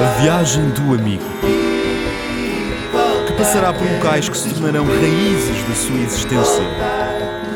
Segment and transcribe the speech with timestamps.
[0.00, 1.24] A viagem do amigo.
[3.26, 6.62] Que passará por locais que se tornarão raízes da sua existência.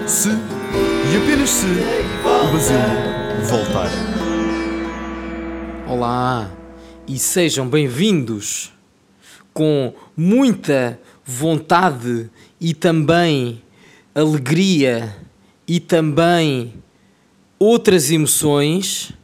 [0.06, 3.90] Se, e apenas se, o Basílio voltar.
[5.86, 6.50] Olá
[7.06, 8.72] e sejam bem-vindos
[9.54, 12.28] com muita vontade
[12.60, 13.62] e também
[14.14, 15.16] alegria
[15.66, 16.74] e também
[17.58, 19.14] outras emoções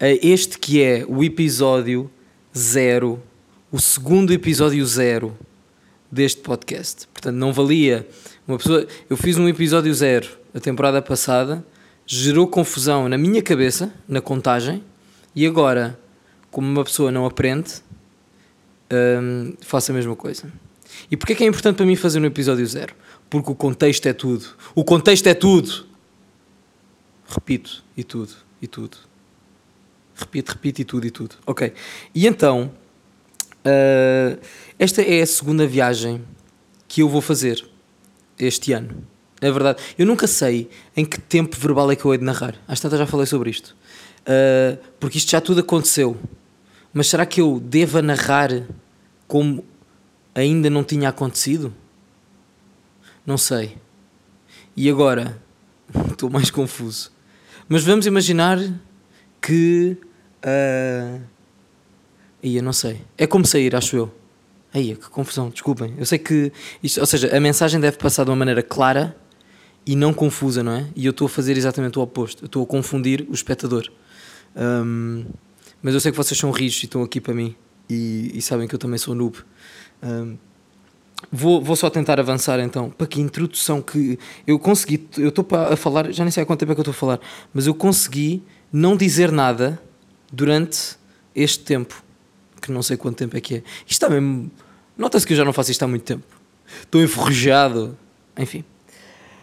[0.00, 2.10] este que é o episódio
[2.56, 3.22] zero,
[3.72, 5.36] o segundo episódio zero
[6.10, 7.06] deste podcast.
[7.08, 8.06] Portanto, não valia
[8.46, 8.86] uma pessoa.
[9.08, 11.64] Eu fiz um episódio zero a temporada passada,
[12.06, 14.82] gerou confusão na minha cabeça, na contagem,
[15.34, 15.98] e agora,
[16.50, 17.74] como uma pessoa não aprende,
[18.90, 20.50] hum, faço a mesma coisa.
[21.10, 22.94] E porquê é que é importante para mim fazer no episódio zero?
[23.28, 24.46] Porque o contexto é tudo.
[24.74, 25.86] O contexto é tudo.
[27.28, 28.96] Repito, e tudo, e tudo.
[30.16, 31.36] Repito, repito, e tudo, e tudo.
[31.46, 31.72] Ok.
[32.14, 32.72] E então,
[33.64, 34.40] uh,
[34.78, 36.24] esta é a segunda viagem
[36.88, 37.64] que eu vou fazer
[38.38, 39.06] este ano.
[39.40, 39.82] É verdade.
[39.98, 42.54] Eu nunca sei em que tempo verbal é que eu hei de narrar.
[42.66, 43.76] Às tantas já falei sobre isto.
[44.22, 46.16] Uh, porque isto já tudo aconteceu.
[46.92, 48.50] Mas será que eu devo narrar
[49.28, 49.62] como
[50.34, 51.74] ainda não tinha acontecido?
[53.26, 53.76] Não sei.
[54.74, 55.38] E agora?
[56.10, 57.12] Estou mais confuso.
[57.68, 58.58] Mas vamos imaginar
[59.46, 59.96] que.
[60.44, 61.20] Uh...
[62.42, 63.00] Aí eu não sei.
[63.16, 64.12] É como sair, acho eu.
[64.74, 65.94] Aí, que confusão, desculpem.
[65.96, 66.52] Eu sei que.
[66.82, 69.16] Isto, ou seja, a mensagem deve passar de uma maneira clara
[69.86, 70.86] e não confusa, não é?
[70.96, 72.44] E eu estou a fazer exatamente o oposto.
[72.44, 73.90] Eu estou a confundir o espectador.
[74.56, 75.24] Um,
[75.80, 77.54] mas eu sei que vocês são rijos e estão aqui para mim.
[77.88, 79.38] E, e sabem que eu também sou noob.
[80.02, 80.36] Um,
[81.32, 82.90] Vou, vou só tentar avançar então.
[82.90, 85.08] Para que introdução que eu consegui.
[85.16, 86.94] Eu estou a falar, já nem sei há quanto tempo é que eu estou a
[86.94, 87.20] falar,
[87.54, 89.80] mas eu consegui não dizer nada
[90.32, 90.96] durante
[91.34, 92.02] este tempo.
[92.60, 93.62] Que não sei quanto tempo é que é.
[93.86, 94.50] Isto está mesmo.
[94.96, 96.24] Nota-se que eu já não faço isto há muito tempo.
[96.82, 97.96] Estou enferrujado.
[98.38, 98.64] Enfim.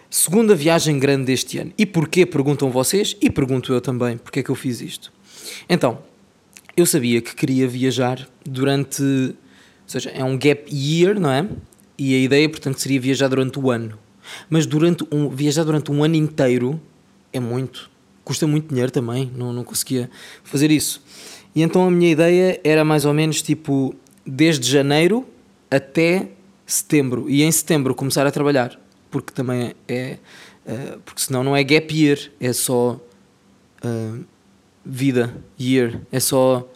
[0.10, 1.72] Segunda viagem grande deste ano.
[1.78, 2.26] E porquê?
[2.26, 4.18] Perguntam vocês e pergunto eu também.
[4.18, 5.12] Porquê é que eu fiz isto?
[5.68, 6.00] Então,
[6.76, 9.36] eu sabia que queria viajar durante
[9.84, 11.48] ou seja, é um gap year, não é?
[11.98, 13.98] E a ideia, portanto, seria viajar durante o ano.
[14.50, 16.82] Mas durante um, viajar durante um ano inteiro
[17.32, 17.92] é muito.
[18.24, 20.10] Custa muito dinheiro também, não, não conseguia
[20.44, 21.02] fazer isso.
[21.56, 23.96] E então a minha ideia era mais ou menos tipo
[24.26, 25.28] desde janeiro
[25.70, 26.30] até
[26.66, 27.30] setembro.
[27.30, 28.80] E em setembro começar a trabalhar.
[29.12, 30.18] Porque também é.
[30.66, 33.00] Uh, porque senão não é gap year, é só
[33.84, 34.24] uh,
[34.86, 36.00] vida, year.
[36.12, 36.68] É só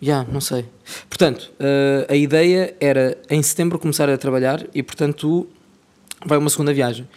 [0.00, 0.64] já, yeah, não sei.
[1.08, 5.48] Portanto, uh, a ideia era em setembro começar a trabalhar e, portanto,
[6.24, 7.08] vai uma segunda viagem.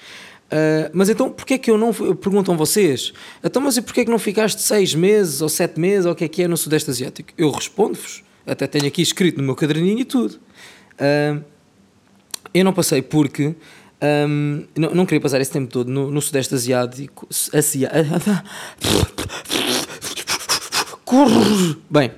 [0.52, 1.94] Uh, mas então, porquê é que eu não.
[1.94, 6.06] Perguntam vocês, então, mas e porquê é que não ficaste seis meses ou sete meses
[6.06, 7.32] ou o que é que é no Sudeste Asiático?
[7.38, 10.40] Eu respondo-vos, até tenho aqui escrito no meu caderninho e tudo.
[10.96, 11.42] Uh,
[12.54, 13.56] eu não passei porque.
[14.04, 17.30] Um, não, não, queria passar esse tempo todo no, no Sudeste Asiático.
[17.54, 18.44] Asiático.
[21.90, 22.12] Bem,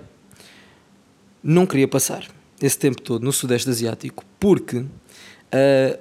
[1.44, 2.26] não queria passar
[2.62, 4.88] esse tempo todo no Sudeste Asiático porque, uh,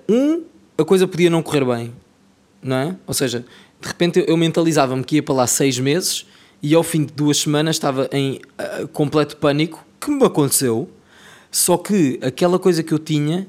[0.09, 0.45] um,
[0.79, 1.93] a coisa podia não correr bem,
[2.63, 2.97] não é?
[3.07, 3.45] Ou seja,
[3.81, 6.27] de repente eu mentalizava-me que ia para lá seis meses
[6.63, 8.41] e ao fim de duas semanas estava em
[8.83, 10.89] uh, completo pânico, que me aconteceu,
[11.51, 13.47] só que aquela coisa que eu tinha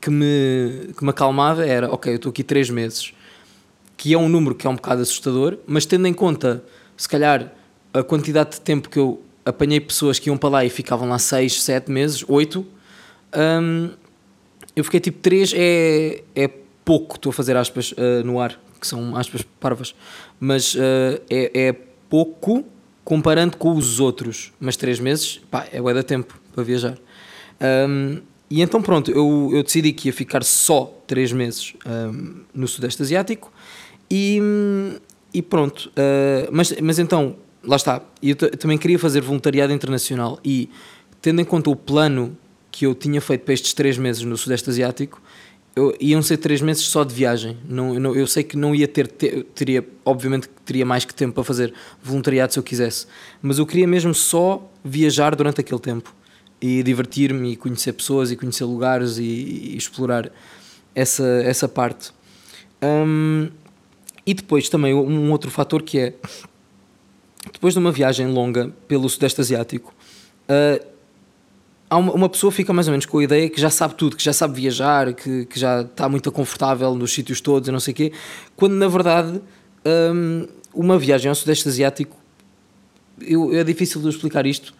[0.00, 3.12] que me, que me acalmava era, ok, eu estou aqui três meses,
[3.96, 6.62] que é um número que é um bocado assustador, mas tendo em conta,
[6.96, 7.52] se calhar,
[7.92, 11.18] a quantidade de tempo que eu apanhei pessoas que iam para lá e ficavam lá
[11.18, 12.64] 6, 7 meses, 8.
[13.34, 13.90] Um,
[14.76, 16.50] eu fiquei tipo 3 é, é
[16.88, 19.94] pouco, estou a fazer aspas uh, no ar, que são aspas parvas,
[20.40, 21.72] mas uh, é, é
[22.08, 22.64] pouco
[23.04, 24.54] comparando com os outros.
[24.58, 26.96] Mas 3 meses, pá, é bué da tempo para viajar.
[27.60, 32.66] Um, e então pronto, eu, eu decidi que ia ficar só 3 meses um, no
[32.66, 33.52] Sudeste Asiático
[34.10, 34.40] e,
[35.34, 35.90] e pronto.
[35.90, 40.70] Uh, mas, mas então lá está, eu também queria fazer voluntariado internacional e,
[41.20, 42.34] tendo em conta o plano
[42.70, 45.20] que eu tinha feito para estes três meses no Sudeste Asiático,
[45.78, 47.56] eu, iam ser três meses só de viagem.
[47.68, 51.34] Não, não, eu sei que não ia ter, ter, teria, obviamente teria mais que tempo
[51.34, 51.72] para fazer
[52.02, 53.06] voluntariado se eu quisesse,
[53.40, 56.12] mas eu queria mesmo só viajar durante aquele tempo
[56.60, 60.30] e divertir-me e conhecer pessoas e conhecer lugares e, e explorar
[60.94, 62.10] essa, essa parte.
[62.82, 63.48] Um,
[64.26, 66.14] e depois também um outro fator que é
[67.52, 69.94] depois de uma viagem longa pelo Sudeste Asiático,
[70.48, 70.84] uh,
[71.96, 74.32] uma, pessoa fica mais ou menos com a ideia que já sabe tudo, que já
[74.32, 77.94] sabe viajar, que, que já está muito confortável nos sítios todos e não sei o
[77.94, 78.12] quê,
[78.54, 79.40] quando na verdade
[80.14, 82.16] um, uma viagem ao Sudeste Asiático
[83.20, 84.74] eu, é difícil de eu explicar isto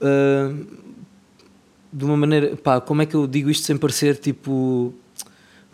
[0.00, 0.66] uh,
[1.92, 2.56] de uma maneira.
[2.56, 4.92] Pá, como é que eu digo isto sem parecer tipo.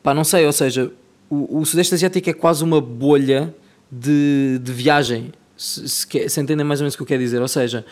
[0.03, 0.93] Pá, não sei, ou seja,
[1.31, 3.55] o, o Sudeste Asiático é quase uma bolha
[3.91, 7.41] de, de viagem, se, se, se entendem mais ou menos o que eu quero dizer.
[7.41, 7.87] Ou seja,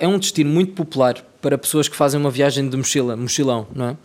[0.00, 3.90] é um destino muito popular para pessoas que fazem uma viagem de mochila, mochilão, não
[3.90, 3.96] é?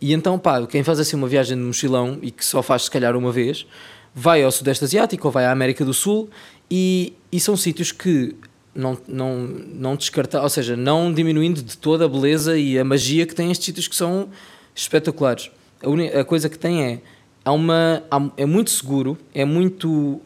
[0.00, 2.90] E então, pá, quem faz assim uma viagem de mochilão e que só faz se
[2.90, 3.66] calhar uma vez,
[4.14, 6.28] vai ao Sudeste Asiático ou vai à América do Sul
[6.70, 8.34] e, e são sítios que
[8.74, 13.26] não, não, não descartar, ou seja, não diminuindo de toda a beleza e a magia
[13.26, 14.28] que têm estes sítios que são
[14.74, 15.50] espetaculares.
[15.82, 17.00] A, a coisa que tem é,
[17.44, 20.20] há uma, há, é muito seguro, é muito.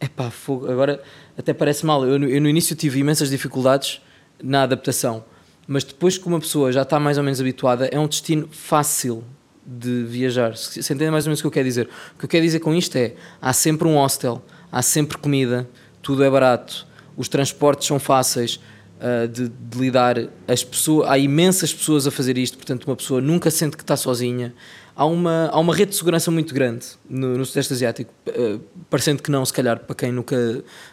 [0.00, 1.02] Epá, fogo, agora
[1.38, 2.04] até parece mal.
[2.04, 4.00] Eu, eu no início tive imensas dificuldades
[4.42, 5.24] na adaptação,
[5.66, 9.24] mas depois que uma pessoa já está mais ou menos habituada, é um destino fácil
[9.66, 10.56] de viajar.
[10.56, 11.88] Se, entende mais ou menos o que eu quero dizer.
[12.14, 15.68] O que eu quero dizer com isto é: há sempre um hostel, há sempre comida,
[16.02, 16.86] tudo é barato,
[17.16, 18.60] os transportes são fáceis.
[18.94, 20.16] Uh, de, de, lidar
[20.46, 23.96] as pessoas há imensas pessoas a fazer isto portanto uma pessoa nunca sente que está
[23.96, 24.54] sozinha
[24.96, 29.22] há uma, há uma rede de segurança muito grande no, no Sudeste Asiático, uh, parecendo
[29.22, 30.36] que não, se calhar, para quem nunca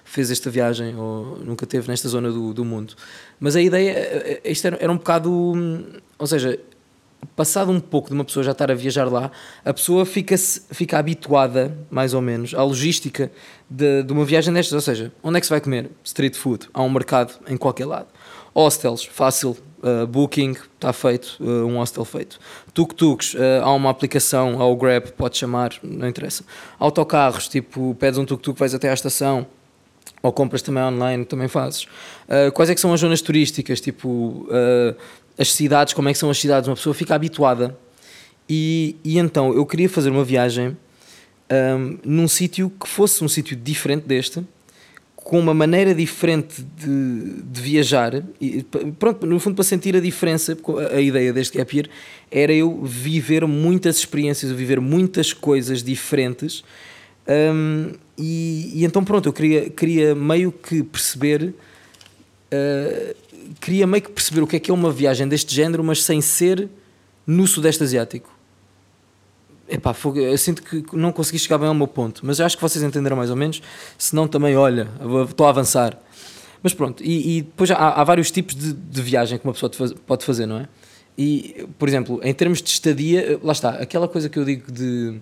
[0.03, 2.95] fez esta viagem ou nunca esteve nesta zona do, do mundo.
[3.39, 5.31] Mas a ideia, eh, eh, isto era, era um bocado,
[6.17, 6.59] ou seja,
[7.35, 9.31] passado um pouco de uma pessoa já estar a viajar lá,
[9.63, 13.31] a pessoa fica, fica habituada, mais ou menos, à logística
[13.69, 14.73] de, de uma viagem destas.
[14.73, 15.89] Ou seja, onde é que se vai comer?
[16.03, 16.67] Street food.
[16.73, 18.07] Há um mercado em qualquer lado.
[18.53, 22.39] Hostels, fácil, Uh, booking, está feito, uh, um hostel feito.
[22.71, 26.43] Tuk-tuks, uh, há uma aplicação, há o Grab, pode chamar, não interessa.
[26.77, 29.47] Autocarros, tipo, pedes um tuk-tuk, vais até à estação,
[30.21, 31.87] ou compras também online, também fazes.
[32.53, 34.47] quais é que são as zonas turísticas, tipo,
[35.35, 37.75] as cidades, como é que são as cidades, uma pessoa fica habituada.
[38.47, 40.77] E, e então, eu queria fazer uma viagem
[41.51, 44.45] um, num sítio que fosse um sítio diferente deste,
[45.31, 48.65] com uma maneira diferente de, de, viajar, e,
[48.99, 50.57] pronto, no fundo para sentir a diferença,
[50.93, 51.89] a, ideia deste gap year
[52.29, 56.65] era eu viver muitas experiências, viver muitas coisas diferentes,
[57.25, 61.53] um, e, e, então pronto, eu queria, queria meio que perceber,
[62.51, 63.15] uh,
[63.61, 66.19] queria meio que perceber o que é que é uma viagem deste género, mas sem
[66.19, 66.67] ser
[67.25, 68.30] no Sudeste Asiático.
[69.71, 72.83] Epá, eu sinto que não consegui chegar bem ao meu ponto, mas acho que vocês
[72.83, 73.61] entenderam mais ou menos.
[73.97, 74.89] Se não, também, olha,
[75.29, 75.97] estou a avançar.
[76.61, 79.71] Mas pronto, e, e depois há, há, vários tipos de, de, viagem que uma pessoa
[80.05, 80.67] pode fazer, não é?
[81.17, 85.19] E, por exemplo, em termos de estadia, lá está, aquela coisa que eu digo de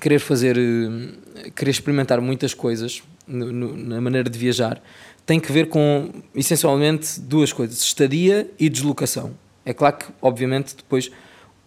[0.00, 4.82] querer fazer, eh, querer experimentar muitas coisas no, no, na maneira de viajar,
[5.26, 9.34] tem que ver com, essencialmente, duas coisas: estadia e deslocação.
[9.64, 11.10] É claro que, obviamente, depois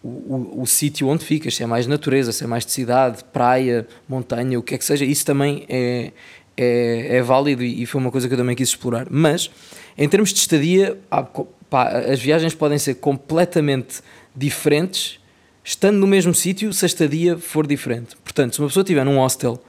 [0.02, 3.24] o, o, o sítio onde ficas, se é mais natureza, se é mais de cidade,
[3.32, 6.12] praia, montanha, o que é que seja, isso também é,
[6.56, 9.06] é, é válido e, foi uma coisa que eu também quis explorar.
[9.10, 9.50] Mas,
[9.96, 14.00] em termos de estadia, há, pá, as viagens podem ser completamente
[14.34, 15.18] diferentes,
[15.64, 18.16] estando no mesmo sítio, se a estadia for diferente.
[18.22, 19.60] Portanto, se uma pessoa estiver num hostel,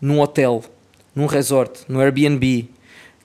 [0.00, 0.64] num hotel,
[1.14, 2.68] num resort, no Airbnb,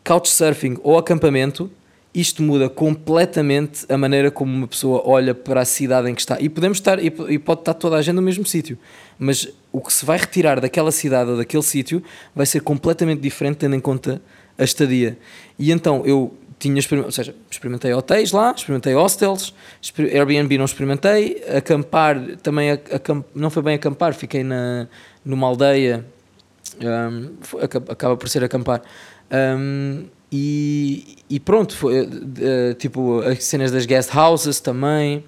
[0.04, 1.72] couchsurfing ou acampamento,
[2.20, 6.40] isto muda completamente a maneira como uma pessoa olha para a cidade em que está.
[6.40, 8.78] E podemos estar, e pode estar toda a gente no mesmo sítio,
[9.20, 12.02] mas o que se vai retirar daquela cidade ou daquele sítio
[12.36, 14.20] vai ser completamente diferente, tendo em conta
[14.58, 15.16] a estadia.
[15.60, 19.54] E então eu tinha ou seja, experimentei hotéis lá, experimentei hostels,
[20.00, 24.88] Airbnb não experimentei, acampar também acamp, não foi bem acampar, fiquei na,
[25.24, 26.04] numa aldeia,
[26.82, 27.36] um,
[27.92, 28.82] acaba por ser acampar.
[29.32, 35.24] Um, e, e pronto, foi, uh, tipo as cenas das guest houses também.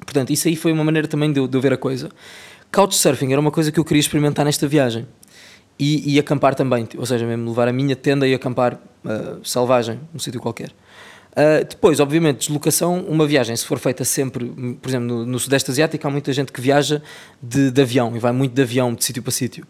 [0.00, 2.08] Portanto, isso aí foi uma maneira também de de eu ver a coisa.
[2.72, 5.06] Couchsurfing era uma coisa que eu queria experimentar nesta viagem.
[5.78, 9.98] E, e acampar também, ou seja, mesmo levar a minha tenda e acampar uh, selvagem,
[10.12, 10.68] num sítio qualquer.
[11.30, 14.44] Uh, depois, obviamente, deslocação, uma viagem, se for feita sempre,
[14.80, 17.00] por exemplo, no, no Sudeste Asiático, há muita gente que viaja
[17.42, 19.66] de, de avião e vai muito de avião de sítio para sítio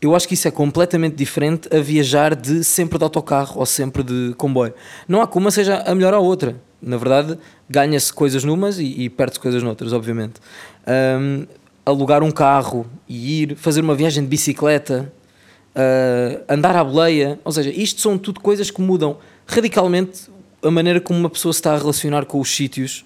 [0.00, 4.02] eu acho que isso é completamente diferente a viajar de sempre de autocarro ou sempre
[4.02, 4.74] de comboio.
[5.08, 6.56] Não há como seja a melhor a outra.
[6.80, 7.38] Na verdade,
[7.68, 10.34] ganha-se coisas numas e, e perde-se coisas noutras, obviamente.
[10.86, 11.46] Um,
[11.84, 15.12] alugar um carro e ir fazer uma viagem de bicicleta,
[15.74, 20.28] uh, andar à boleia, ou seja, isto são tudo coisas que mudam radicalmente
[20.62, 23.04] a maneira como uma pessoa se está a relacionar com os sítios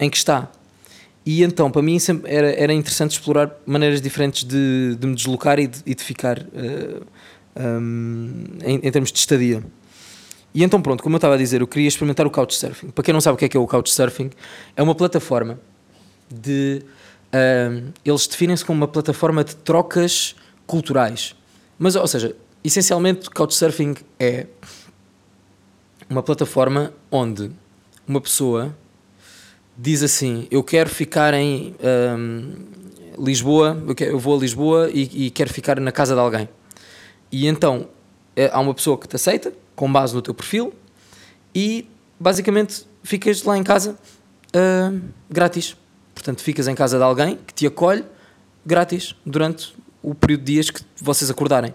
[0.00, 0.50] em que está.
[1.26, 5.66] E então, para mim, era, era interessante explorar maneiras diferentes de, de me deslocar e
[5.66, 7.06] de, e de ficar uh,
[7.54, 9.64] eh, um, em, em, termos de estadia.
[10.54, 12.90] E então, pronto, como eu estava a dizer, eu queria experimentar o Couchsurfing.
[12.90, 14.30] Para quem não sabe o que é, que é o Couchsurfing,
[14.76, 15.58] é uma plataforma
[16.30, 16.82] de.
[17.32, 21.34] Uh, eles definem-se como uma plataforma de trocas culturais.
[21.78, 24.46] Mas, ou seja, essencialmente, Couchsurfing é
[26.08, 27.50] uma plataforma onde
[28.06, 28.76] uma pessoa
[29.76, 31.74] diz assim: Eu quero ficar em
[32.18, 32.52] hum,
[33.18, 36.48] Lisboa, eu, quero- eu vou a Lisboa e, e quero ficar na casa de alguém.
[37.30, 37.88] E então
[38.36, 40.72] eh, há uma pessoa que te aceita, com base no teu perfil,
[41.54, 41.86] e
[42.18, 43.96] basicamente ficas lá em casa
[44.92, 45.00] hum,
[45.30, 45.76] grátis.
[46.14, 48.04] Portanto, ficas em casa de alguém que te acolhe
[48.64, 51.74] grátis durante o período de dias que vocês acordarem.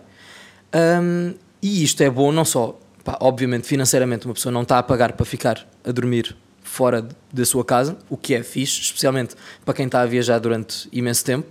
[0.73, 4.83] Hum, e isto é bom não só, pá, obviamente, financeiramente, uma pessoa não está a
[4.83, 6.35] pagar para ficar a dormir
[6.69, 9.35] fora da sua casa, o que é fixe, especialmente
[9.65, 11.47] para quem está a viajar durante imenso tempo.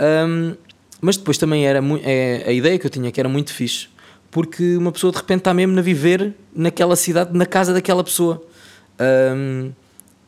[0.00, 0.54] Hum,
[1.00, 3.88] mas depois também era é, a ideia que eu tinha que era muito fixe,
[4.30, 8.42] porque uma pessoa de repente está mesmo a viver naquela cidade, na casa daquela pessoa.
[9.34, 9.72] Hum,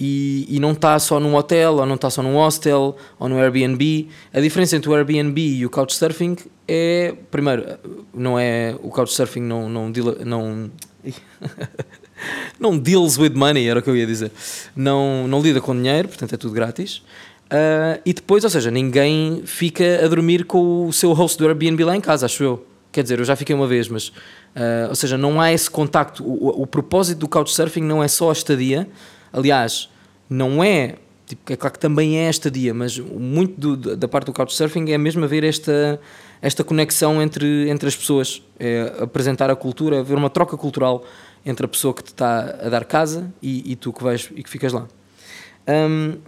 [0.01, 3.39] e, e não está só num hotel, ou não está só num hostel, ou no
[3.39, 4.09] Airbnb.
[4.33, 7.65] A diferença entre o Airbnb e o Couchsurfing é, primeiro,
[8.13, 9.93] não é o Couchsurfing não não
[10.25, 10.71] não
[12.59, 14.31] não deals with money, era o que eu ia dizer.
[14.75, 17.03] Não não lida com dinheiro, portanto é tudo grátis.
[17.51, 21.83] Ah, e depois, ou seja, ninguém fica a dormir com o seu host do Airbnb
[21.85, 22.67] lá em casa, acho eu.
[22.93, 24.13] Quer dizer, eu já fiquei uma vez, mas.
[24.55, 26.23] ah, ou seja, não há esse contacto.
[26.25, 28.89] O, o- o propósito do Couchsurfing não é só a estadia.
[29.33, 29.89] Aliás,
[30.29, 30.97] não é.
[31.27, 34.91] Tipo, é claro que também é a estadia, mas muito do- da parte do Couchsurfing
[34.91, 36.01] é mesmo haver esta,
[36.41, 38.43] esta conexão entre, entre as pessoas.
[38.59, 41.05] É apresentar a cultura, haver uma troca cultural
[41.49, 44.43] entre a pessoa que te está a dar casa e, e tu que vais e
[44.43, 44.87] que ficas lá.
[45.69, 46.19] Hum,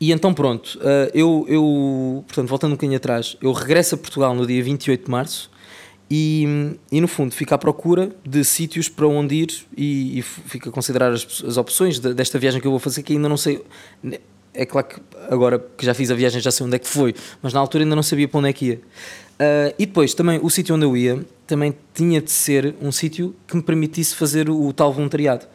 [0.00, 4.34] e então pronto, uh, eu, eu, portanto, voltando um bocadinho atrás, eu regresso a Portugal
[4.34, 5.50] no dia 28 de março
[6.10, 10.40] e, e no fundo fico à procura de sítios para onde ir e, e f-
[10.46, 13.28] fico a considerar as, as opções de- desta viagem que eu vou fazer que ainda
[13.28, 13.62] não sei.
[14.52, 17.14] É claro que agora que já fiz a viagem já sei onde é que foi,
[17.42, 18.80] mas na altura ainda não sabia para onde é que ia.
[19.36, 23.36] Uh, e depois também o sítio onde eu ia também tinha de ser um sítio
[23.46, 25.46] que me permitisse fazer o, o tal voluntariado.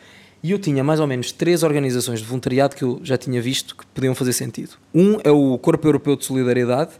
[0.43, 3.75] E eu tinha mais ou menos três organizações de voluntariado que eu já tinha visto
[3.75, 4.71] que podiam fazer sentido.
[4.93, 6.91] Um é o Corpo Europeu de Solidariedade,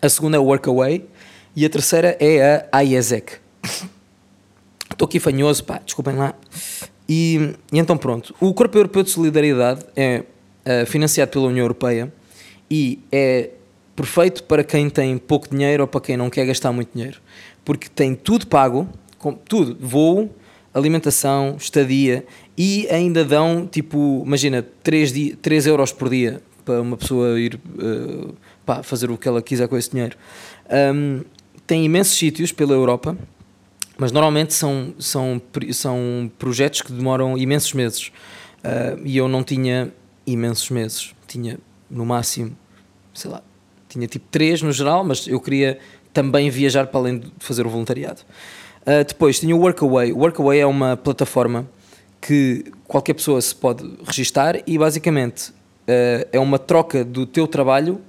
[0.00, 1.04] a segunda é o Workaway
[1.54, 3.34] e a terceira é a IESEC.
[4.90, 6.34] Estou aqui fanhoso, pá, desculpem lá.
[7.08, 10.24] E, e então pronto, o Corpo Europeu de Solidariedade é
[10.64, 12.12] eh, financiado pela União Europeia
[12.70, 13.50] e é
[13.94, 17.20] perfeito para quem tem pouco dinheiro ou para quem não quer gastar muito dinheiro,
[17.64, 18.88] porque tem tudo pago,
[19.48, 20.34] tudo, voo,
[20.74, 22.24] alimentação, estadia
[22.56, 27.58] e ainda dão tipo, imagina, 3, di 3 euros por dia para uma pessoa ir
[27.78, 28.32] eh,
[28.64, 30.16] pá, fazer o que ela quiser com esse dinheiro.
[30.70, 31.22] Ahm,
[31.66, 33.16] tem imensos sítios pela Europa,
[33.98, 35.40] mas normalmente são, são,
[35.72, 38.12] são projetos que demoram imensos meses.
[38.64, 39.92] Ah, e eu não tinha
[40.26, 41.58] imensos meses, tinha
[41.90, 42.56] no máximo,
[43.12, 43.42] sei lá,
[43.92, 45.78] tinha tipo três no geral, mas eu queria
[46.12, 48.20] também viajar para além de fazer o voluntariado.
[48.84, 50.12] Ah, depois tinha o Workaway.
[50.12, 51.68] O Workaway é uma plataforma
[52.20, 55.52] que qualquer pessoa se pode registar e basicamente
[55.88, 58.00] ah, é uma troca do teu trabalho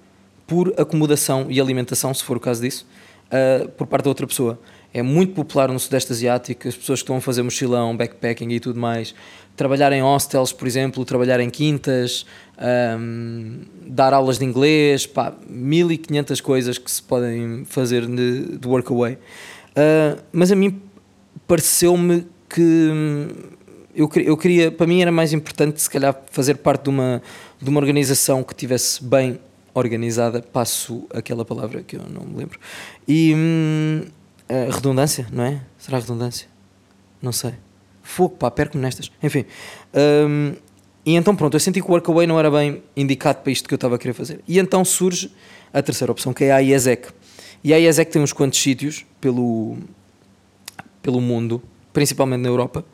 [0.45, 2.85] por acomodação e alimentação, se for o caso disso,
[3.31, 4.59] ah, por parte da outra pessoa.
[4.93, 8.59] É muito popular no Sudeste Asiático, as pessoas que estão a fazer mochilão, backpacking e
[8.59, 9.15] tudo mais,
[9.55, 12.27] trabalhar em hostels, por exemplo, trabalhar em quintas,
[12.63, 19.17] ahm, dar aulas de inglês, pá, 1500 coisas que se podem fazer de, de workaway.
[19.75, 20.81] Ah, mas a mim
[21.47, 23.27] pareceu-me que hum,
[23.93, 27.21] eu, eu queria, para mim era mais importante se calhar fazer parte de uma,
[27.61, 29.39] de uma organização que tivesse bem
[29.73, 32.59] organizada, passo aquela palavra que eu não me lembro,
[33.07, 34.01] e hum,
[34.71, 35.61] redundância, não é?
[35.77, 36.47] Será redundância?
[37.21, 37.53] Não sei.
[38.03, 39.11] Fogo, pá, perco-me nestas.
[39.21, 39.45] Enfim.
[39.95, 40.53] hum,
[41.05, 43.73] e então pronto, eu senti que o Workaway não era bem indicado para isto que
[43.73, 44.39] eu estava a querer fazer.
[44.47, 45.31] E então surge
[45.73, 47.09] a terceira opção, que é a IESEC.
[47.63, 49.77] E a IESEC tem uns quantos sítios pelo,
[51.01, 52.85] pelo mundo, principalmente na Europa.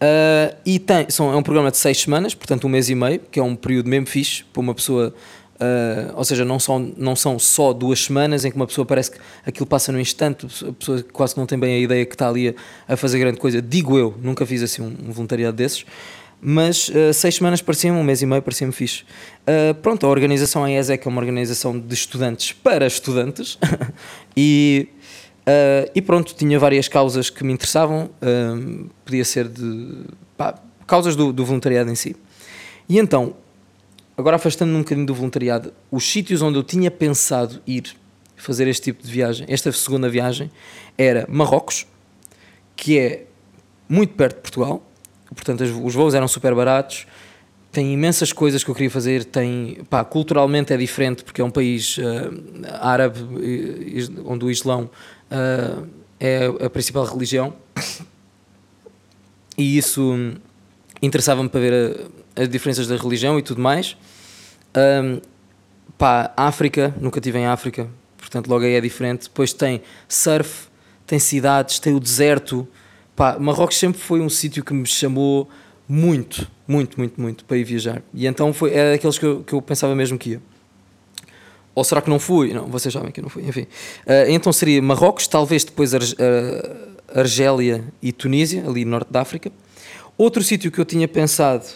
[0.00, 3.20] Uh, e tem, são, é um programa de seis semanas, portanto um mês e meio,
[3.30, 5.14] que é um período mesmo fixe para uma pessoa.
[5.56, 9.10] uh, ou seja, não são, não são só duas semanas em que uma pessoa parece
[9.10, 12.28] que aquilo passa no instante, a pessoa quase não tem bem a ideia que está
[12.28, 12.54] ali a,
[12.94, 13.60] a fazer grande coisa.
[13.60, 15.84] Digo eu, nunca fiz assim um, um voluntariado desses,
[16.40, 19.02] mas uh, seis semanas parecia-me, um mês e meio parecia-me fixe.
[19.42, 23.58] Uh, pronto, a organização AESEC é uma organização de estudantes para estudantes
[24.36, 24.88] e.
[25.40, 28.10] Uh, e pronto, tinha várias causas que me interessavam,
[29.04, 30.04] podia ser de
[30.36, 30.54] pá,
[30.86, 32.14] causas do, do voluntariado em si.
[32.88, 33.34] E então,
[34.16, 37.96] agora afastando-me um bocadinho do voluntariado, os sítios onde eu tinha pensado ir
[38.36, 40.50] fazer este tipo de viagem, esta segunda viagem,
[40.96, 41.86] era Marrocos,
[42.76, 43.26] que é
[43.88, 44.89] muito perto de Portugal,
[45.34, 47.06] portanto os voos eram super baratos,
[47.72, 51.50] tem imensas coisas que eu queria fazer, tem, pá, culturalmente é diferente porque é um
[51.50, 53.20] país ah, árabe
[54.24, 54.90] onde o Islão
[55.30, 55.82] ah,
[56.18, 57.54] é a principal religião
[59.60, 60.34] e isso hum,
[61.02, 63.96] interessava-me para ver a, as diferenças da religião e tudo mais.
[64.74, 65.20] Um,
[65.98, 69.24] pá, África, nunca estive em África, portanto logo aí é diferente.
[69.24, 70.68] Depois tem surf,
[71.06, 72.66] tem cidades, tem o deserto.
[73.20, 75.46] Pá, Marrocos sempre foi um sítio que me chamou
[75.86, 78.02] muito, muito, muito, muito para ir viajar.
[78.14, 80.42] E então foi, era daqueles que eu, que eu pensava mesmo que ia.
[81.74, 82.54] Ou será que não fui?
[82.54, 83.66] Não, vocês sabem que não fui, enfim.
[84.06, 89.20] Uh, então seria Marrocos, talvez depois Ar uh, Argélia e Tunísia, ali no norte da
[89.20, 89.52] África.
[90.16, 91.66] Outro sítio que eu tinha pensado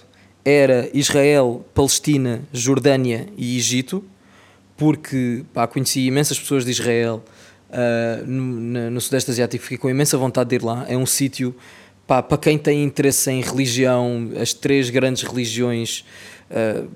[0.47, 4.03] era Israel, Palestina, Jordânia e Egito,
[4.79, 7.23] porque pá, conheci imensas pessoas de Israel
[7.75, 10.87] uh, no, no, Sudeste Asiático, fiquei com imensa vontade de ir lá.
[10.89, 11.55] É um sítio
[12.07, 16.05] para quem tem interesse em religião, as três grandes religiões
[16.51, 16.89] uh,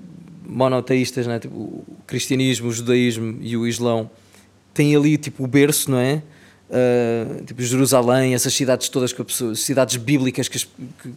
[0.47, 1.39] monoteístas, né?
[1.39, 4.09] tipo, o cristianismo, o judaísmo e o islão,
[4.73, 6.21] tem ali tipo o berço, não é?
[6.69, 10.67] Uh, tipo Jerusalém, essas cidades todas, que pessoa, cidades bíblicas que, que,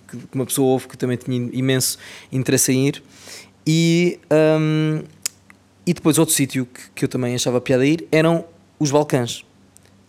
[0.08, 1.98] que, uma pessoa ouve que também tinha imenso
[2.30, 3.02] interesse em ir.
[3.66, 4.18] E,
[4.58, 5.02] um,
[5.86, 8.44] e depois outro sítio que, que eu também achava piada ir eram
[8.78, 9.44] os Balcãs.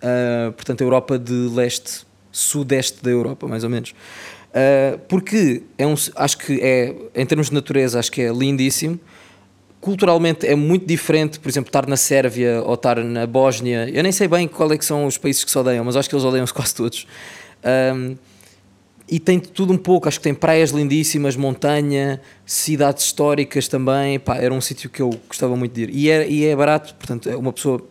[0.03, 3.91] Uh, portanto, a Europa de leste, sudeste da Europa, mais ou menos.
[3.91, 8.99] Uh, porque é um, acho que é, em termos de natureza, acho que é lindíssimo
[9.83, 13.89] culturalmente é muito diferente, por exemplo, estar na Sérvia ou estar na Bósnia.
[13.89, 16.07] Eu nem sei bem qual é que são os países que se odeiam, mas acho
[16.07, 17.05] que eles odeiam-se quase todos.
[17.93, 18.15] Um,
[19.09, 24.17] e tem tudo um pouco, acho que tem praias lindíssimas, montanha, cidades históricas também.
[24.19, 25.89] Pá, era um sítio que eu gostava muito de ir.
[25.89, 27.85] E é, e é barato, portanto, uma pessoa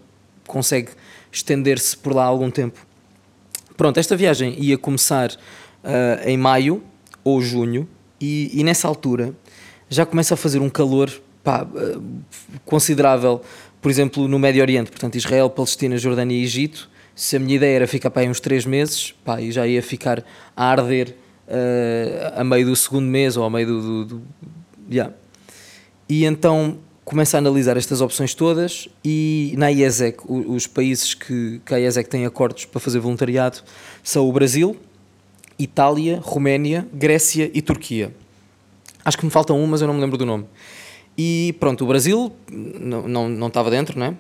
[0.47, 0.93] consegue
[1.33, 2.79] estender-se por lá algum tempo.
[3.77, 6.83] Pronto, esta viagem ia começar uh, em maio
[7.25, 7.89] ou junho,
[8.23, 9.35] e, e nessa altura
[9.89, 11.11] já começa a fazer um calor
[11.43, 11.99] pá, eh,
[12.65, 13.43] considerável,
[13.81, 16.89] por exemplo, no Médio Oriente, portanto, Israel, Palestina, Jordânia e Egito.
[17.15, 19.83] Se a minha ideia era ficar para aí uns 3 meses, pá, e já ia
[19.83, 20.25] ficar
[20.57, 21.17] a arder
[21.49, 23.81] uh, a meio do segundo mês ou a meio do.
[23.81, 24.23] do, do
[24.91, 25.13] yeah.
[26.09, 31.75] E então começa a analisar estas opções todas e na IESEC, os países que, que
[31.75, 33.63] a IESEC tem acordos para fazer voluntariado
[34.03, 34.77] são o Brasil,
[35.59, 38.15] Itália, Roménia, Grécia e Turquia.
[39.05, 40.47] Acho que me faltam um, mas eu não me lembro do nome.
[41.19, 44.17] E pronto, o Brasil não, não, não estava dentro, né?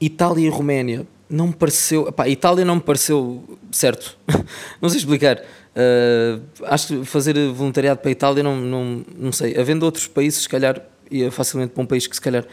[0.00, 2.12] Itália e Roménia não me pareceu.
[2.12, 4.16] Pá, Itália não me pareceu certo.
[4.80, 5.38] não sei explicar.
[5.38, 9.58] Uh, acho que fazer voluntariado para a Itália não, não, não sei.
[9.58, 12.44] Havendo outros países, se calhar ia facilmente para um país que se calhar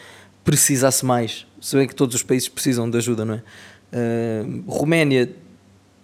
[0.44, 1.46] precisasse mais.
[1.62, 3.44] Se bem que todos os países precisam de ajuda, não é?
[3.94, 5.34] Uh, Roménia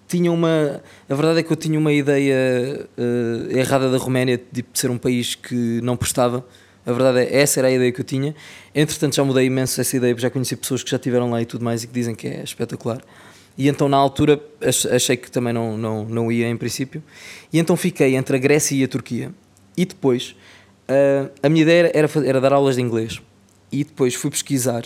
[0.08, 0.82] tinha uma.
[1.08, 4.98] A verdade é que eu tinha uma ideia uh, errada da Roménia de ser um
[4.98, 6.46] país que não prestava
[6.90, 8.36] a verdade é, essa era a ideia que eu tinha.
[8.74, 11.64] Entretanto, já mudei imenso essa ideia, já conheci pessoas que já estiveram lá e tudo
[11.64, 13.02] mais e que dizem que é espetacular.
[13.58, 14.42] E então, na altura,
[14.92, 17.04] achei que também não, não, não ia em princípio.
[17.52, 19.32] E então fiquei entre a Grécia e a Turquia.
[19.76, 20.36] E depois,
[20.90, 23.22] uh, a minha ideia era, era dar aulas de inglês.
[23.72, 24.84] E depois fui pesquisar.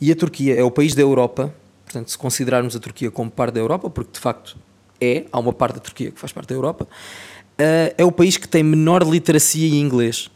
[0.00, 1.52] E a Turquia é o país da Europa,
[1.84, 4.56] portanto, se considerarmos a Turquia como parte da Europa, porque de facto
[5.00, 8.36] é, há uma parte da Turquia que faz parte da Europa, uh, é o país
[8.36, 10.30] que tem menor literacia em inglês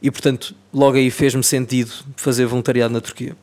[0.00, 3.36] e portanto logo aí fez-me sentido fazer voluntariado na Turquia.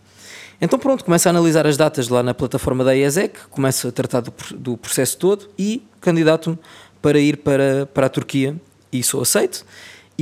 [0.59, 4.21] Então pronto, começo a analisar as datas lá na plataforma da IESEC, começo a tratar
[4.21, 6.57] do, do processo todo e candidato-me
[7.01, 8.55] para ir para, para a Turquia
[8.91, 9.65] e sou aceito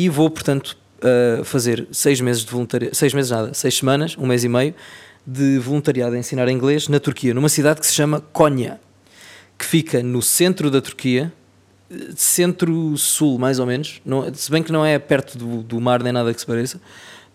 [0.05, 4.25] e vou portanto uh, fazer seis meses de voluntariado, seis meses nada, seis semanas, um
[4.25, 4.73] mês e meio
[5.27, 8.79] de voluntariado a ensinar inglês na Turquia, numa cidade que se chama Konya,
[9.57, 11.33] que fica no centro da Turquia,
[12.15, 14.01] centro-sul, mais ou menos.
[14.05, 16.79] Não, se bem que não é perto do, do, mar nem nada que se pareça,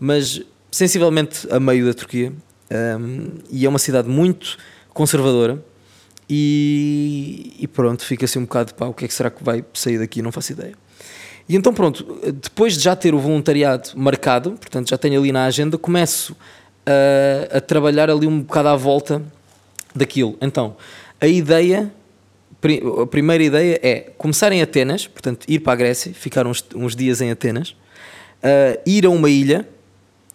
[0.01, 2.33] mas sensivelmente a meio da Turquia.
[2.99, 4.57] Um, e é uma cidade muito
[4.89, 5.63] conservadora.
[6.29, 9.63] E, e, pronto, fica assim um bocado, pá, o que é que será que vai
[9.75, 10.23] sair daqui?
[10.23, 10.75] Não faço ideia.
[11.49, 15.45] E então, pronto, depois de já ter o voluntariado marcado, portanto, já tenho ali na
[15.45, 16.35] agenda, começo
[16.87, 19.23] a, a trabalhar ali um bocado à volta
[19.95, 20.37] daquilo.
[20.41, 20.77] Então,
[21.21, 21.93] a ideia
[23.03, 26.97] a primeira ideia é começar em Atenas, portanto, ir para a Grécia, ficar uns, uns
[26.97, 27.71] dias em Atenas,
[28.43, 29.69] uh, ir a uma ilha,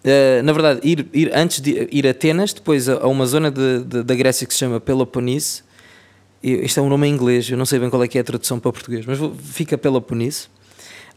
[0.04, 3.50] uh, na verdade, ir, ir antes de ir a Atenas, depois a, a uma zona
[3.50, 5.64] de, de, da Grécia que se chama Peloponnese.
[6.42, 8.24] Isto é um nome em inglês, eu não sei bem qual é que é a
[8.24, 10.48] tradução para português, mas vou, fica Peloponnese.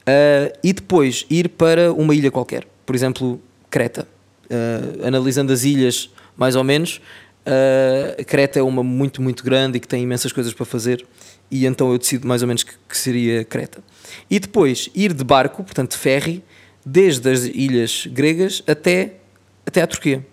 [0.02, 4.06] Uh, e depois ir para uma ilha qualquer, por exemplo, Creta.
[5.02, 7.00] analisando as ilhas, mais ou menos,
[7.42, 11.04] Uh, Creta é uma muito, muito grande e que tem imensas coisas para fazer,
[11.50, 13.82] e então eu decido mais ou menos que, que seria Creta.
[14.30, 16.42] E depois ir de barco, portanto de ferry,
[16.86, 19.14] desde as ilhas gregas até,
[19.66, 20.24] até à Turquia.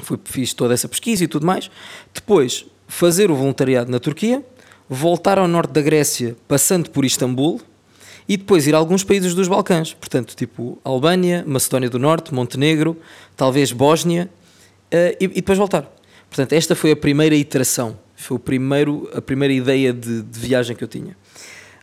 [0.00, 1.70] Fui, fiz toda essa pesquisa e tudo mais.
[2.12, 4.44] Depois fazer o voluntariado na Turquia,
[4.88, 7.60] voltar ao norte da Grécia, passando por Istambul,
[8.28, 12.96] e depois ir a alguns países dos Balcãs, portanto, tipo Albânia, Macedónia do Norte, Montenegro,
[13.36, 14.28] talvez Bósnia,
[14.92, 15.90] uh, e, e, depois voltar.
[16.28, 20.76] Portanto, esta foi a primeira iteração, foi o primeiro, a primeira ideia de, de viagem
[20.76, 21.16] que eu tinha.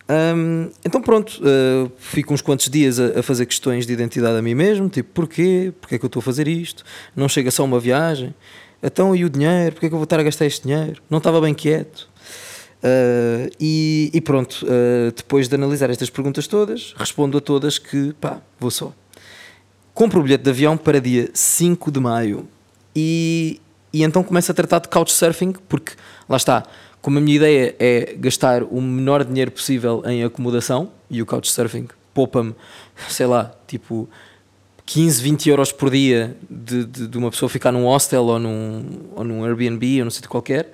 [0.08, 4.42] Um, então pronto, uh, fico uns quantos dias a, a, fazer questões de identidade a
[4.42, 5.74] mim mesmo, tipo, porquê?
[5.82, 6.84] Porquê é que eu estou a fazer isto?
[7.16, 8.36] Não chega só uma viagem?
[8.84, 9.72] Então, e o dinheiro?
[9.72, 11.02] Porquê é que eu vou estar a gastar este dinheiro?
[11.10, 12.08] Não estava bem quieto?
[12.86, 18.14] Uh, e, e, pronto, uh, depois de analisar estas perguntas todas, respondo a todas que,
[18.22, 18.94] pá, vou só.
[19.92, 22.48] Compro o bilhete de avião para dia 5 de maio
[22.96, 23.60] e,
[23.92, 25.94] e então começo a tratar de couchsurfing, porque,
[26.30, 26.64] lá está,
[27.02, 31.88] como a minha ideia é gastar o menor dinheiro possível em acomodação, e o couchsurfing
[32.14, 32.54] poupa-me,
[33.10, 34.08] sei lá, tipo
[34.86, 38.86] 15, 20 euros por dia de, de, de, uma pessoa ficar num hostel ou num,
[39.16, 40.72] ou num Airbnb ou num sítio qualquer,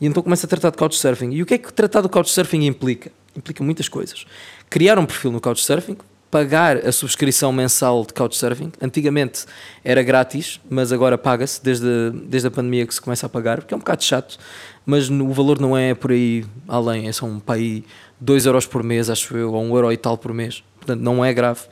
[0.00, 1.30] e então começo a tratar de couchsurfing.
[1.32, 3.12] E o que é que tratar do couchsurfing implica?
[3.36, 4.24] Implica muitas coisas.
[4.68, 5.96] Criar um perfil no couchsurfing,
[6.30, 8.70] pagar a subscrição mensal de Couchsurfing.
[8.80, 9.46] Antigamente
[9.84, 13.74] era grátis, mas agora paga-se desde, desde a pandemia que se começa a pagar, porque
[13.74, 14.38] é um bocado chato,
[14.86, 17.82] mas o valor não é por aí além, é só um pai
[18.20, 21.00] 2 euros por mês, acho eu, ou 1 um euro e tal por mês, portanto
[21.00, 21.62] não é grave.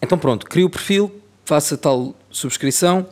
[0.00, 3.06] Então pronto, crio o perfil, faço a tal subscrição,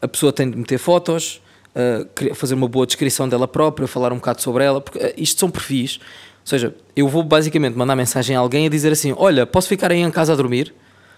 [0.00, 1.42] a pessoa tem de meter fotos,
[1.74, 5.40] uh, fazer uma boa descrição dela própria, falar um bocado sobre ela, porque uh, isto
[5.40, 6.00] são perfis
[6.44, 9.90] ou seja, eu vou basicamente mandar mensagem a alguém a dizer assim: Olha, posso ficar
[9.90, 10.74] aí em casa a dormir?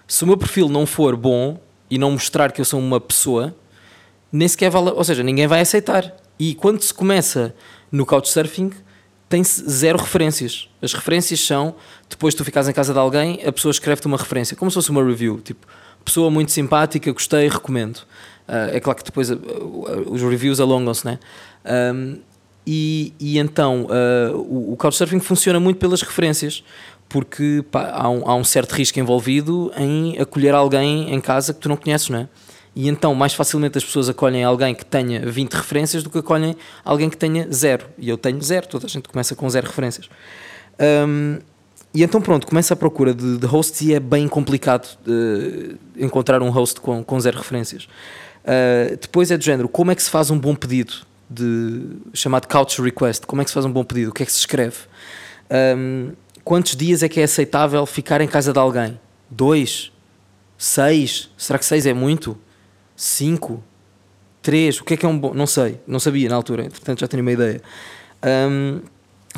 [0.07, 1.59] Se o meu perfil não for bom
[1.91, 3.53] e não mostrar que eu sou uma pessoa,
[4.31, 4.91] nem sequer vale.
[4.91, 6.15] Ou seja, ninguém vai aceitar.
[6.39, 7.53] E quando se começa
[7.91, 8.71] no Couchsurfing,
[9.27, 10.69] tem-se zero referências.
[10.81, 11.75] As referências são,
[12.09, 14.91] depois tu ficas em casa de alguém, a pessoa escreve-te uma referência, como se fosse
[14.91, 15.41] uma review.
[15.41, 15.67] Tipo,
[16.05, 17.99] pessoa muito simpática, gostei, recomendo.
[18.47, 19.37] Uh, é claro que depois uh,
[20.07, 21.19] os reviews alongam-se, né?
[21.93, 22.17] Um,
[22.65, 26.63] e, e então uh, o, o Couchsurfing funciona muito pelas referências,
[27.09, 31.59] porque pá, há, um, há um certo risco envolvido em acolher alguém em casa que
[31.59, 32.29] tu não conheces, não é?
[32.75, 36.55] E então mais facilmente as pessoas acolhem alguém que tenha 20 referências do que acolhem
[36.85, 37.87] alguém que tenha zero.
[37.97, 40.07] E eu tenho zero, toda a gente começa com zero referências.
[40.79, 41.39] Um,
[41.93, 46.43] e então pronto, começa a procura de, de hosts e é bem complicado uh, encontrar
[46.43, 47.87] um host com, com zero referências.
[48.47, 51.05] Uh, depois é do género, como é que se faz um bom pedido?
[51.29, 53.25] de chamado couch request.
[53.25, 54.11] Como é que se faz um bom pedido?
[54.11, 54.77] O que é que se escreve?
[55.77, 56.11] Um,
[56.43, 58.99] quantos dias é que é aceitável ficar em casa de alguém?
[59.29, 59.91] Dois?
[60.57, 61.29] Seis?
[61.37, 62.37] Será que seis é muito?
[62.95, 63.63] Cinco?
[64.41, 64.79] Três?
[64.79, 65.33] O que é que é um bom?
[65.33, 67.61] Não sei, não sabia na altura, portanto já tenho uma ideia.
[68.49, 68.81] Um,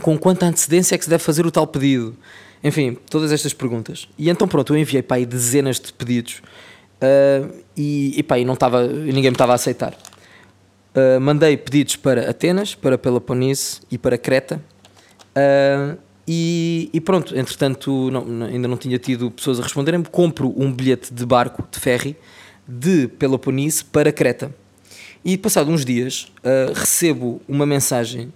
[0.02, 2.15] com quanta antecedência é que se deve fazer o tal pedido?
[2.63, 4.08] Enfim, todas estas perguntas.
[4.17, 6.41] E então pronto, eu enviei para aí dezenas de pedidos
[7.01, 9.93] uh, e, e, não estava, ninguém me estava a aceitar.
[10.95, 14.62] Uh, mandei pedidos para Atenas, para Peloponnese e para Creta.
[15.29, 20.03] Uh, e, e, pronto, entretanto, não, ainda não tinha tido pessoas a responderem.
[20.03, 22.15] Compro um bilhete de barco, de ferry,
[22.67, 24.53] de Peloponnese para Creta.
[25.23, 28.31] E passado uns dias, uh, recebo uma mensagem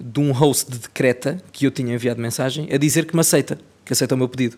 [0.00, 3.58] de um host de Creta, que eu tinha enviado mensagem, a dizer que me aceita,
[3.84, 4.56] que aceita o meu pedido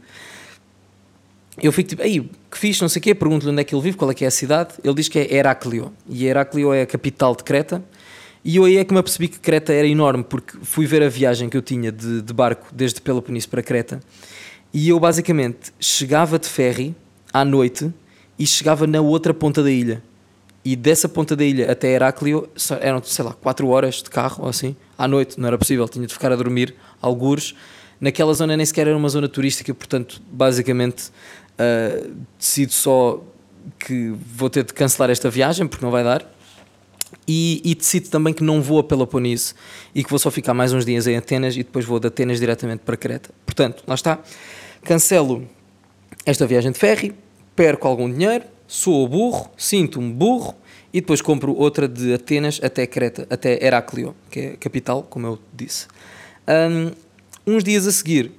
[1.62, 3.82] eu fico tipo, aí, que fiz, não sei o quê, pergunto-lhe onde é que ele
[3.82, 6.82] vive, qual é que é a cidade, ele diz que é Heráclio, e Heráclio é
[6.82, 7.84] a capital de Creta,
[8.44, 11.08] e eu aí é que me apercebi que Creta era enorme, porque fui ver a
[11.08, 14.00] viagem que eu tinha de, de barco, desde Peloponeso para Creta,
[14.72, 16.96] e eu basicamente chegava de ferry
[17.32, 17.92] à noite
[18.36, 20.02] e chegava na outra ponta da ilha.
[20.64, 22.48] E dessa ponta da ilha até Heráclio
[22.80, 26.06] eram, sei lá, 4 horas de carro ou assim, à noite, não era possível, tinha
[26.06, 27.54] de ficar a dormir, algures.
[28.00, 31.10] Naquela zona nem sequer era uma zona turística, portanto, basicamente
[31.58, 33.22] uh, decido só
[33.78, 36.30] que vou ter de cancelar esta viagem porque não vai dar.
[37.26, 39.54] E, e, decido também que não vou a Peloponneso
[39.94, 42.38] e que vou só ficar mais uns dias em Atenas e depois vou de Atenas
[42.38, 43.30] diretamente para Creta.
[43.46, 44.18] Portanto, lá está.
[44.82, 45.48] Cancelo
[46.26, 47.14] esta viagem de ferry,
[47.54, 50.54] perco algum dinheiro, sou burro, sinto-me burro
[50.92, 55.26] e depois compro outra de Atenas até Creta, até Heráclio, que é a capital, como
[55.26, 55.86] eu disse.
[56.48, 56.92] Um,
[57.46, 58.32] uns dias a seguir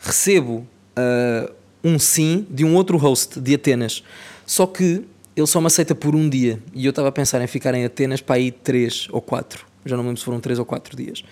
[0.00, 4.02] recebo uh, um sim de um outro host de Atenas.
[4.46, 6.58] Só que ele só me aceita por um dia.
[6.74, 9.66] E eu estava a pensar em ficar em Atenas para aí três ou quatro.
[9.84, 11.24] Já não me lembro se foram três ou quatro dias.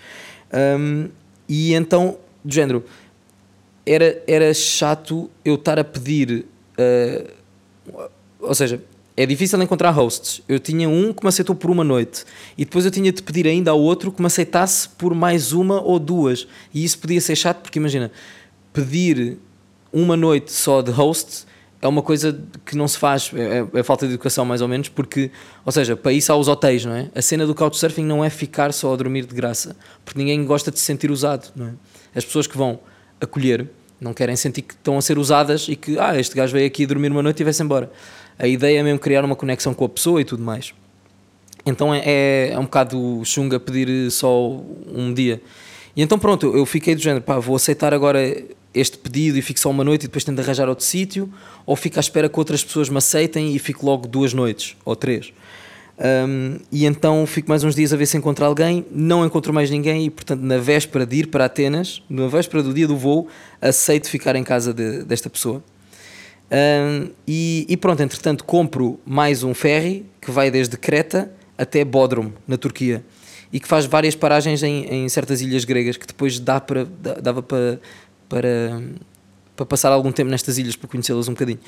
[0.79, 1.07] Um,
[1.47, 2.83] e então, do género,
[3.85, 6.45] era, era chato eu estar a pedir.
[6.77, 8.09] Uh,
[8.39, 8.81] ou seja,
[9.15, 10.41] é difícil encontrar hosts.
[10.47, 12.23] Eu tinha um que me aceitou por uma noite
[12.57, 15.81] e depois eu tinha de pedir ainda ao outro que me aceitasse por mais uma
[15.81, 16.47] ou duas.
[16.73, 18.11] E isso podia ser chato porque imagina,
[18.73, 19.37] pedir
[19.91, 21.45] uma noite só de host
[21.81, 24.67] é uma coisa que não se faz, é, é, é, falta de educação mais ou
[24.67, 25.31] menos, porque,
[25.65, 27.09] ou seja, para isso há os hotéis, não é?
[27.15, 29.75] A cena do couchsurfing não é ficar só a dormir de graça,
[30.05, 31.73] porque ninguém gosta de se sentir usado, não é?
[32.15, 32.79] As pessoas que vão
[33.19, 33.67] acolher,
[33.99, 36.85] não querem sentir que estão a ser usadas e que, ah, este gajo veio aqui
[36.85, 37.91] dormir uma noite e vai-se embora.
[38.37, 40.73] A ideia é mesmo criar uma conexão com a pessoa e tudo mais.
[41.65, 44.49] Então é, é, é um bocado chunga pedir só
[44.93, 45.41] um dia.
[45.95, 48.19] E então pronto, eu fiquei do género, pá, vou aceitar agora
[48.73, 51.31] este pedido e fico só uma noite e depois tento arranjar outro sítio,
[51.65, 54.95] ou fico à espera que outras pessoas me aceitem e fico logo duas noites ou
[54.95, 55.33] três.
[56.03, 59.69] Um, e então fico mais uns dias a ver se encontro alguém, não encontro mais
[59.69, 63.27] ninguém e, portanto, na véspera de ir para Atenas, na véspera do dia do voo,
[63.61, 65.63] aceito ficar em casa de, desta pessoa.
[66.51, 72.31] Um, e, e, pronto, entretanto, compro mais um ferry que vai desde Creta até Bodrum,
[72.47, 73.03] na Turquia,
[73.53, 76.85] e que faz várias paragens em, em certas ilhas gregas que depois dá para,
[77.21, 77.79] dava para,
[78.31, 78.81] para,
[79.57, 81.59] para passar algum tempo nestas ilhas para conhecê-las um bocadinho.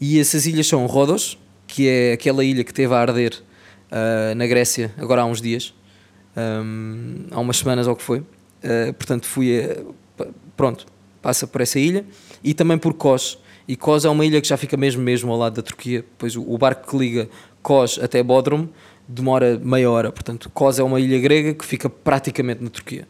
[0.00, 3.40] E essas ilhas são Rodos, que é aquela ilha que teve a arder
[3.92, 5.72] uh, na Grécia, agora há uns dias,
[6.36, 8.18] um, há umas semanas ou que foi.
[8.18, 9.60] Uh, portanto, fui.
[9.60, 10.26] A,
[10.56, 10.86] pronto,
[11.22, 12.04] passa por essa ilha
[12.42, 13.38] e também por Kos.
[13.68, 16.04] E Kos é uma ilha que já fica mesmo mesmo ao lado da Turquia.
[16.18, 17.28] Pois o, o barco que liga
[17.62, 18.68] Kos até Bodrum
[19.06, 20.10] demora meia hora.
[20.10, 23.06] Portanto, Kos é uma ilha grega que fica praticamente na Turquia.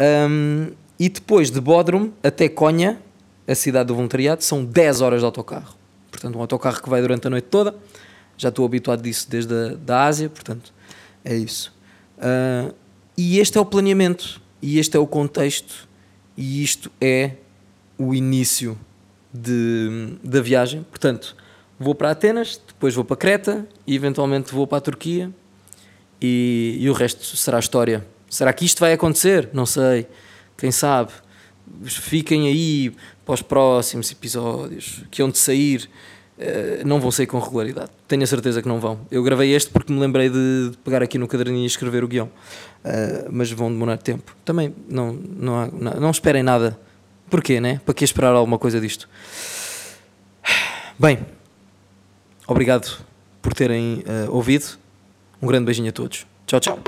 [0.00, 0.70] Um,
[1.00, 3.00] e depois de Bodrum até Conha,
[3.48, 5.74] a cidade do voluntariado, são 10 horas de autocarro.
[6.12, 7.74] Portanto, um autocarro que vai durante a noite toda
[8.40, 10.72] já estou habituado disso desde a da Ásia, portanto,
[11.22, 11.74] é isso.
[12.16, 12.74] Uh,
[13.14, 15.86] e este é o planeamento, e este é o contexto,
[16.38, 17.32] e isto é
[17.98, 18.78] o início
[19.30, 20.82] de, da viagem.
[20.84, 21.36] Portanto,
[21.78, 25.30] vou para Atenas, depois vou para Creta e eventualmente vou para a Turquia
[26.18, 28.06] e, e o resto será história.
[28.26, 29.50] Será que isto vai acontecer?
[29.52, 30.06] Não sei.
[30.60, 31.10] Quem sabe?
[31.84, 32.92] Fiquem aí
[33.24, 35.88] para os próximos episódios que hão de sair.
[36.38, 37.90] Eh, não vão sair com regularidade.
[38.08, 39.00] Tenho a certeza que não vão.
[39.10, 42.30] Eu gravei este porque me lembrei de pegar aqui no caderninho e escrever o guião.
[42.82, 44.34] Uh, mas vão demorar tempo.
[44.42, 45.66] Também não, não, há,
[46.00, 46.78] não esperem nada.
[47.28, 47.78] Porquê, né?
[47.84, 49.06] Para que esperar alguma coisa disto?
[50.98, 51.18] Bem,
[52.46, 53.04] obrigado
[53.42, 54.78] por terem uh, ouvido.
[55.42, 56.26] Um grande beijinho a todos.
[56.46, 56.78] Tchau, tchau.